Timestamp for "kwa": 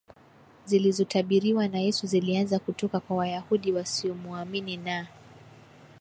2.99-3.17